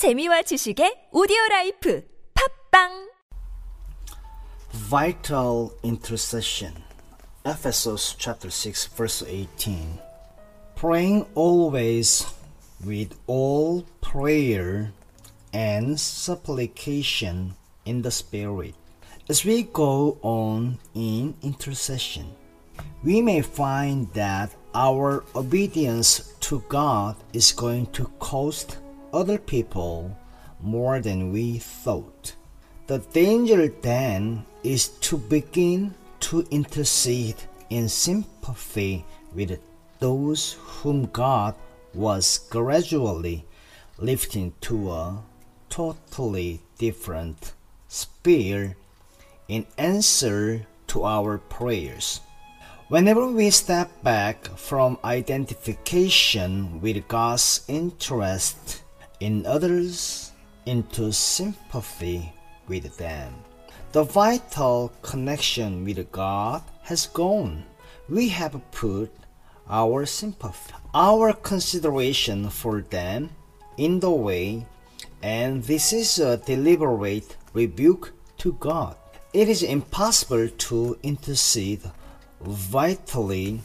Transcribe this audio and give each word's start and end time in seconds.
재미와 0.00 0.40
지식의 0.48 1.10
오디오 1.12 1.36
라이프. 1.50 2.02
팝빵! 2.32 3.12
Vital 4.88 5.68
intercession. 5.84 6.72
Ephesians 7.44 8.16
chapter 8.16 8.48
6 8.48 8.96
verse 8.96 9.22
18 9.28 10.00
Praying 10.74 11.26
always 11.34 12.24
with 12.82 13.12
all 13.26 13.84
prayer 14.00 14.90
and 15.52 16.00
supplication 16.00 17.52
in 17.84 18.00
the 18.00 18.10
spirit. 18.10 18.72
As 19.28 19.44
we 19.44 19.64
go 19.64 20.16
on 20.22 20.78
in 20.94 21.34
intercession 21.42 22.32
we 23.04 23.20
may 23.20 23.42
find 23.42 24.08
that 24.14 24.48
our 24.72 25.24
obedience 25.36 26.32
to 26.48 26.64
God 26.70 27.16
is 27.34 27.52
going 27.52 27.84
to 27.92 28.08
cost 28.18 28.80
other 29.12 29.38
people 29.38 30.16
more 30.60 31.00
than 31.00 31.32
we 31.32 31.58
thought. 31.58 32.34
The 32.86 32.98
danger 32.98 33.68
then 33.68 34.44
is 34.62 34.88
to 35.08 35.16
begin 35.16 35.94
to 36.20 36.46
intercede 36.50 37.36
in 37.70 37.88
sympathy 37.88 39.04
with 39.34 39.58
those 40.00 40.56
whom 40.60 41.06
God 41.06 41.54
was 41.94 42.38
gradually 42.50 43.44
lifting 43.98 44.52
to 44.62 44.90
a 44.90 45.22
totally 45.68 46.60
different 46.78 47.52
sphere 47.88 48.76
in 49.48 49.66
answer 49.78 50.66
to 50.88 51.04
our 51.04 51.38
prayers. 51.38 52.20
Whenever 52.88 53.26
we 53.28 53.50
step 53.50 54.02
back 54.02 54.46
from 54.58 54.98
identification 55.04 56.80
with 56.80 57.06
God's 57.06 57.62
interest 57.68 58.82
in 59.20 59.46
others 59.46 60.32
into 60.66 61.12
sympathy 61.12 62.32
with 62.66 62.96
them, 62.96 63.34
the 63.92 64.02
vital 64.02 64.92
connection 65.02 65.84
with 65.84 66.10
God 66.10 66.62
has 66.82 67.06
gone. 67.06 67.64
We 68.08 68.28
have 68.30 68.60
put 68.72 69.12
our 69.68 70.06
sympathy, 70.06 70.74
our 70.94 71.32
consideration 71.32 72.50
for 72.50 72.80
them 72.80 73.30
in 73.76 74.00
the 74.00 74.10
way, 74.10 74.66
and 75.22 75.62
this 75.62 75.92
is 75.92 76.18
a 76.18 76.38
deliberate 76.38 77.36
rebuke 77.52 78.12
to 78.38 78.52
God. 78.54 78.96
It 79.32 79.48
is 79.48 79.62
impossible 79.62 80.48
to 80.48 80.98
intercede 81.02 81.82
vitally 82.40 83.60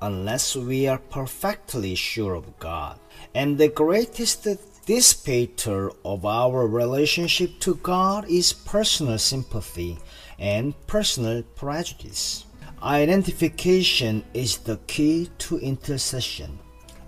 unless 0.00 0.56
we 0.56 0.86
are 0.86 0.98
perfectly 0.98 1.94
sure 1.94 2.34
of 2.34 2.58
God. 2.58 2.98
And 3.34 3.58
the 3.58 3.68
greatest 3.68 4.44
dissipator 4.86 5.94
of 6.04 6.24
our 6.24 6.66
relationship 6.66 7.58
to 7.60 7.74
God 7.76 8.28
is 8.28 8.52
personal 8.52 9.18
sympathy 9.18 9.98
and 10.38 10.74
personal 10.86 11.42
prejudice. 11.42 12.46
Identification 12.82 14.24
is 14.34 14.58
the 14.58 14.78
key 14.86 15.30
to 15.38 15.58
intercession. 15.58 16.58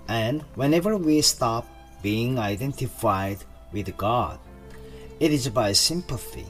And 0.08 0.42
whenever 0.56 0.96
we 0.96 1.22
stop 1.22 1.66
being 2.02 2.38
identified 2.38 3.38
with 3.72 3.96
God, 3.96 4.38
it 5.20 5.32
is 5.32 5.48
by 5.48 5.72
sympathy, 5.72 6.46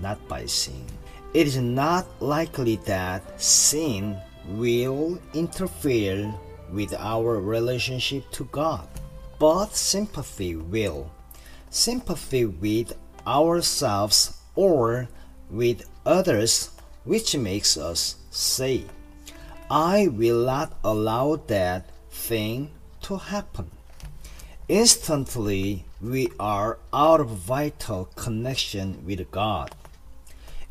not 0.00 0.18
by 0.28 0.44
sin. 0.44 0.84
It 1.32 1.46
is 1.46 1.56
not 1.56 2.06
likely 2.20 2.76
that 2.84 3.40
sin 3.40 4.20
will 4.48 5.18
interfere 5.34 6.32
with 6.70 6.94
our 6.94 7.40
relationship 7.40 8.30
to 8.32 8.44
God, 8.44 8.88
but 9.38 9.74
sympathy 9.76 10.56
will. 10.56 11.10
Sympathy 11.70 12.44
with 12.44 12.96
ourselves 13.26 14.38
or 14.54 15.08
with 15.50 15.88
others, 16.04 16.70
which 17.04 17.36
makes 17.36 17.76
us 17.76 18.16
say, 18.30 18.84
I 19.70 20.08
will 20.08 20.44
not 20.44 20.72
allow 20.84 21.36
that 21.46 21.88
thing 22.10 22.70
to 23.02 23.16
happen. 23.16 23.70
Instantly, 24.68 25.84
we 26.00 26.28
are 26.38 26.78
out 26.92 27.20
of 27.20 27.28
vital 27.28 28.06
connection 28.16 29.04
with 29.04 29.30
God. 29.30 29.74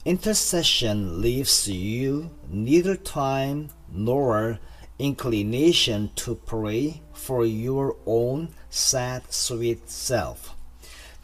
Intercession 0.03 1.21
leaves 1.21 1.67
you 1.67 2.31
neither 2.49 2.95
time 2.95 3.69
nor 3.91 4.57
inclination 4.97 6.09
to 6.15 6.33
pray 6.33 7.03
for 7.13 7.45
your 7.45 7.95
own 8.07 8.49
sad, 8.71 9.21
sweet 9.31 9.87
self. 9.87 10.55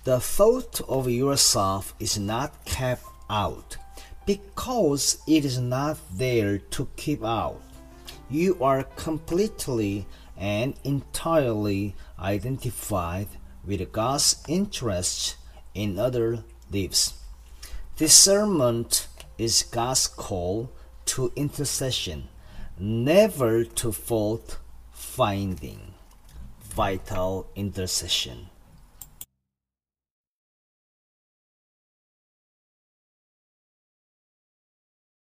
The 0.03 0.19
thought 0.19 0.79
of 0.87 1.09
yourself 1.09 1.95
is 1.99 2.19
not 2.19 2.65
kept 2.65 3.03
out 3.31 3.77
because 4.27 5.23
it 5.27 5.43
is 5.43 5.57
not 5.57 5.97
there 6.13 6.59
to 6.59 6.87
keep 6.95 7.25
out. 7.25 7.59
You 8.29 8.59
are 8.61 8.83
completely 8.95 10.05
and 10.37 10.75
entirely 10.83 11.95
identified 12.19 13.29
with 13.65 13.91
God's 13.91 14.35
interests 14.47 15.35
in 15.73 15.97
other 15.97 16.43
lives. 16.71 17.15
Discernment 17.97 19.07
is 19.39 19.63
God's 19.63 20.05
call 20.05 20.69
to 21.05 21.31
intercession, 21.35 22.27
never 22.77 23.63
to 23.63 23.91
fault 23.91 24.59
finding. 24.91 25.95
Vital 26.61 27.49
intercession. 27.55 28.49